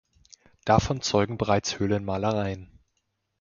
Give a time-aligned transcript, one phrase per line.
[0.65, 2.71] Davon zeugen bereits Höhlenmalereien.